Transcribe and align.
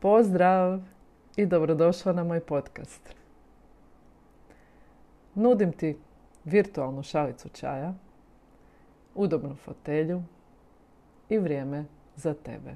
Pozdrav 0.00 0.80
i 1.36 1.46
dobrodošla 1.46 2.12
na 2.12 2.24
moj 2.24 2.40
podcast. 2.40 3.14
Nudim 5.34 5.72
ti 5.72 5.98
virtualnu 6.44 7.02
šalicu 7.02 7.48
čaja, 7.48 7.94
udobnu 9.14 9.54
fotelju 9.54 10.22
i 11.28 11.38
vrijeme 11.38 11.84
za 12.16 12.34
tebe. 12.34 12.74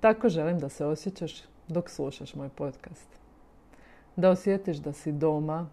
Tako 0.00 0.28
želim 0.28 0.58
da 0.58 0.68
se 0.68 0.86
osjećaš 0.86 1.42
dok 1.68 1.90
slušaš 1.90 2.34
moj 2.34 2.48
podcast. 2.48 3.08
Da 4.16 4.30
osjetiš 4.30 4.76
da 4.76 4.92
si 4.92 5.12
doma, 5.12 5.68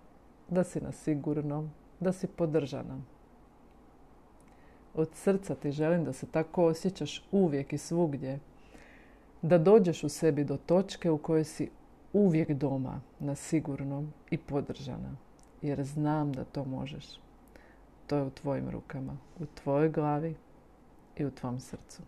da 0.50 0.64
si 0.64 0.82
na 0.82 0.92
sigurnom, 0.92 1.72
da 2.00 2.14
si 2.14 2.28
podržana. 2.28 3.02
Od 4.96 5.10
srca 5.14 5.56
ti 5.56 5.72
želim 5.72 6.04
da 6.04 6.14
se 6.14 6.28
tako 6.28 6.66
osjećaš 6.66 7.24
uvijek 7.32 7.74
i 7.74 7.78
svugdje. 7.78 8.40
Da 9.42 9.58
dođeš 9.58 10.04
u 10.04 10.10
sebi 10.10 10.44
do 10.44 10.58
točke 10.58 11.12
u 11.12 11.18
kojoj 11.18 11.44
si 11.44 11.70
uvijek 12.14 12.52
doma, 12.52 13.02
na 13.20 13.36
sigurnom 13.36 14.14
i 14.32 14.38
podržana. 14.38 15.16
Jer 15.62 15.84
znam 15.84 16.34
da 16.34 16.44
to 16.44 16.66
možeš. 16.66 17.06
To 18.08 18.16
je 18.16 18.24
u 18.24 18.30
tvojim 18.30 18.70
rukama, 18.70 19.18
u 19.40 19.46
tvojoj 19.46 19.90
glavi 19.90 20.36
i 21.18 21.26
u 21.26 21.32
tvom 21.32 21.60
srcu. 21.60 22.02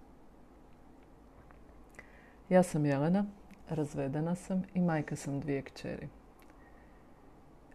Ja 2.50 2.64
sam 2.64 2.86
Jelena, 2.86 3.26
razvedena 3.70 4.36
sam 4.36 4.64
i 4.74 4.82
majka 4.82 5.16
sam 5.16 5.40
dvije 5.40 5.62
kćeri. 5.62 6.08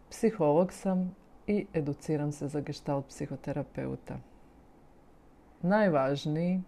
Psiholog 0.09 0.73
sam 0.73 1.15
i 1.47 1.65
educiram 1.73 2.31
se 2.31 2.47
za 2.47 2.61
gestalt 2.61 3.07
psihoterapeuta. 3.07 4.17
Najvažniji 5.61 6.61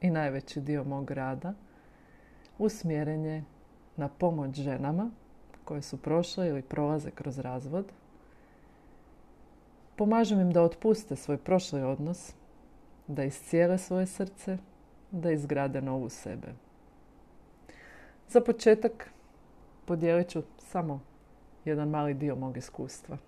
i 0.00 0.10
najveći 0.10 0.60
dio 0.60 0.84
mog 0.84 1.10
rada 1.10 1.54
usmjeren 2.64 3.24
je 3.24 3.44
na 3.96 4.08
pomoć 4.08 4.54
ženama 4.54 5.10
koje 5.64 5.82
su 5.82 5.96
prošle 5.96 6.48
ili 6.48 6.62
prolaze 6.62 7.10
kroz 7.10 7.38
razvod. 7.38 7.92
Pomažem 9.96 10.40
im 10.40 10.52
da 10.52 10.62
otpuste 10.62 11.16
svoj 11.16 11.36
prošli 11.36 11.82
odnos, 11.82 12.34
da 13.06 13.24
iscijele 13.24 13.78
svoje 13.78 14.06
srce, 14.06 14.58
da 15.10 15.30
izgrade 15.30 15.82
novu 15.82 16.08
sebe. 16.08 16.48
Za 18.28 18.40
početak 18.40 19.10
podijelit 19.84 20.28
ću 20.28 20.42
samo 20.58 21.00
jedan 21.64 21.88
mali 21.88 22.14
dio 22.14 22.36
mog 22.36 22.56
iskustva. 22.56 23.18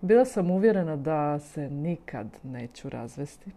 Bila 0.00 0.24
sam 0.24 0.50
uvjerena 0.50 0.96
da 0.96 1.38
se 1.38 1.70
nikad 1.70 2.26
neću 2.42 2.88
razvesti. 2.88 3.50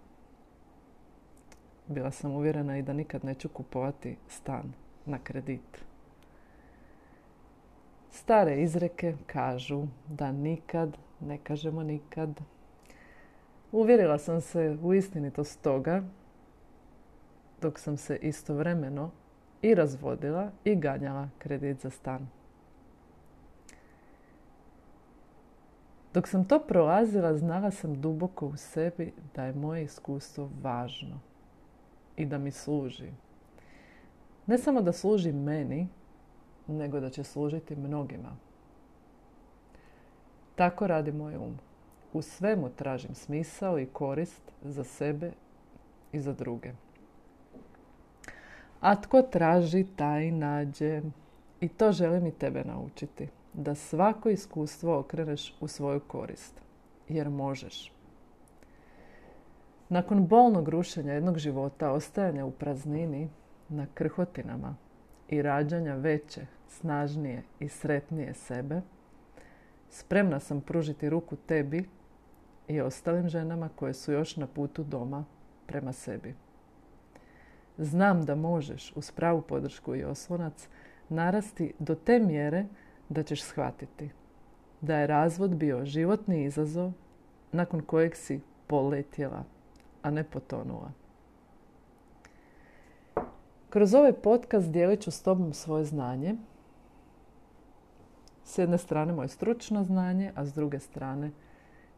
Bila 1.88 2.12
sam 2.12 2.32
uvjerena 2.32 2.78
i 2.78 2.82
da 2.82 2.94
nikad 2.94 3.26
neću 3.26 3.50
kupovati 3.50 4.18
stan 4.28 4.74
na 5.06 5.20
kredit. 5.24 5.84
Stare 8.12 8.62
izreke 8.62 9.16
kažu 9.26 9.84
da 10.10 10.32
nikad, 10.32 10.98
ne 11.20 11.38
kažemo 11.38 11.84
nikad. 11.84 12.42
Uvjerila 13.72 14.18
sam 14.18 14.42
se 14.42 14.78
u 14.84 14.94
istinitost 14.94 15.62
toga 15.62 16.04
dok 17.62 17.80
sam 17.80 17.98
se 17.98 18.16
istovremeno 18.22 19.12
i 19.62 19.76
razvodila 19.76 20.52
i 20.64 20.76
ganjala 20.76 21.30
kredit 21.38 21.82
za 21.82 21.90
stan. 21.90 22.28
Dok 26.14 26.28
sam 26.28 26.46
to 26.46 26.60
prolazila, 26.60 27.38
znala 27.38 27.72
sam 27.72 28.02
duboko 28.02 28.48
u 28.48 28.58
sebi 28.58 29.14
da 29.36 29.46
je 29.46 29.54
moje 29.54 29.84
iskustvo 29.84 30.50
važno 30.62 31.33
i 32.18 32.26
da 32.26 32.38
mi 32.38 32.52
služi. 32.52 33.12
Ne 34.46 34.58
samo 34.58 34.82
da 34.82 34.92
služi 34.92 35.32
meni, 35.32 35.88
nego 36.68 37.00
da 37.00 37.10
će 37.10 37.24
služiti 37.24 37.76
mnogima. 37.76 38.36
Tako 40.56 40.88
radi 40.88 41.12
moj 41.12 41.36
um. 41.36 41.58
U 42.14 42.22
svemu 42.22 42.70
tražim 42.70 43.16
smisao 43.16 43.80
i 43.80 43.86
korist 43.86 44.42
za 44.62 44.84
sebe 44.84 45.32
i 46.12 46.20
za 46.20 46.34
druge. 46.34 46.72
A 48.82 49.02
tko 49.02 49.22
traži, 49.22 49.86
taj 49.96 50.32
nađe. 50.32 51.02
I 51.62 51.68
to 51.68 51.92
želim 51.92 52.28
i 52.28 52.32
tebe 52.32 52.64
naučiti. 52.64 53.28
Da 53.54 53.76
svako 53.76 54.30
iskustvo 54.30 55.00
okreneš 55.00 55.56
u 55.60 55.68
svoju 55.68 56.00
korist. 56.00 56.62
Jer 57.10 57.30
možeš. 57.30 57.92
Nakon 59.90 60.28
bolnog 60.28 60.70
rušenja 60.70 61.14
jednog 61.14 61.38
života, 61.38 61.92
ostajanja 61.92 62.46
u 62.46 62.52
praznini, 62.52 63.30
na 63.70 63.88
krhotinama 63.94 64.76
i 65.30 65.42
rađanja 65.42 65.96
veće, 65.96 66.46
snažnije 66.68 67.44
i 67.60 67.68
sretnije 67.68 68.34
sebe, 68.34 68.82
spremna 69.90 70.40
sam 70.40 70.62
pružiti 70.62 71.10
ruku 71.10 71.36
tebi 71.36 71.90
i 72.68 72.82
ostalim 72.82 73.30
ženama 73.30 73.70
koje 73.76 73.94
su 73.94 74.12
još 74.12 74.38
na 74.38 74.48
putu 74.48 74.84
doma 74.84 75.26
prema 75.66 75.94
sebi. 75.94 76.36
Znam 77.78 78.26
da 78.26 78.36
možeš 78.36 78.94
uz 78.96 79.12
pravu 79.12 79.42
podršku 79.42 79.96
i 79.96 80.04
oslonac 80.04 80.68
narasti 81.10 81.74
do 81.80 81.96
te 81.96 82.20
mjere 82.20 82.66
da 83.10 83.24
ćeš 83.24 83.44
shvatiti 83.44 84.10
da 84.82 84.98
je 84.98 85.08
razvod 85.08 85.56
bio 85.56 85.86
životni 85.86 86.44
izazov 86.44 86.92
nakon 87.52 87.82
kojeg 87.82 88.16
si 88.16 88.42
poletjela, 88.68 89.44
a 90.04 90.12
ne 90.12 90.24
potonula. 90.24 90.92
Kroz 93.70 93.94
ovaj 93.94 94.14
podcast 94.14 94.72
dijelit 94.72 95.02
ću 95.02 95.12
s 95.12 95.22
tobom 95.22 95.54
svoje 95.54 95.86
znanje. 95.86 96.36
S 98.44 98.58
jedne 98.58 98.78
strane 98.78 99.14
moje 99.14 99.28
stručno 99.28 99.84
znanje, 99.84 100.32
a 100.36 100.46
s 100.46 100.54
druge 100.54 100.80
strane 100.80 101.32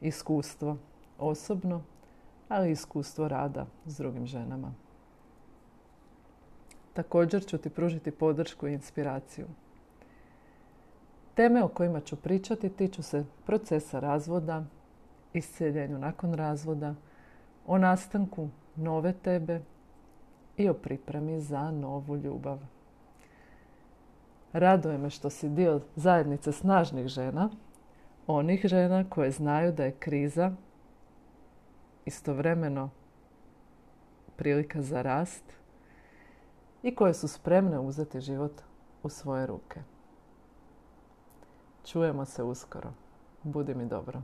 iskustvo 0.02 0.78
osobno, 1.20 1.82
ali 2.50 2.70
i 2.70 2.72
iskustvo 2.72 3.28
rada 3.28 3.66
s 3.86 3.98
drugim 3.98 4.26
ženama. 4.26 4.74
Također 6.94 7.46
ću 7.46 7.58
ti 7.58 7.70
pružiti 7.70 8.12
podršku 8.12 8.68
i 8.68 8.74
inspiraciju. 8.74 9.48
Teme 11.34 11.64
o 11.64 11.68
kojima 11.68 12.00
ću 12.00 12.16
pričati 12.16 12.70
tiču 12.70 13.04
se 13.04 13.26
procesa 13.46 14.00
razvoda, 14.00 14.64
isceljenju 15.34 16.00
nakon 16.00 16.34
razvoda, 16.34 16.96
o 17.68 17.78
nastanku 17.78 18.50
nove 18.76 19.14
tebe 19.14 19.62
i 20.58 20.70
o 20.70 20.74
pripremi 20.74 21.42
za 21.42 21.72
novu 21.72 22.18
ljubav. 22.18 22.60
Raduje 24.54 24.98
me 24.98 25.10
što 25.10 25.30
si 25.30 25.50
dio 25.50 25.82
zajednice 25.96 26.52
snažnih 26.52 27.08
žena, 27.08 27.50
onih 28.28 28.62
žena 28.64 29.10
koje 29.10 29.32
znaju 29.32 29.72
da 29.72 29.84
je 29.84 29.92
kriza 29.92 30.52
istovremeno 32.06 32.90
prilika 34.36 34.82
za 34.82 35.02
rast 35.02 35.54
i 36.84 36.96
koje 36.96 37.14
su 37.14 37.28
spremne 37.28 37.80
uzeti 37.80 38.22
život 38.22 38.62
u 39.04 39.10
svoje 39.10 39.46
ruke. 39.46 39.80
Čujemo 41.86 42.26
se 42.26 42.44
uskoro. 42.44 42.94
Budi 43.44 43.76
mi 43.76 43.86
dobro. 43.86 44.22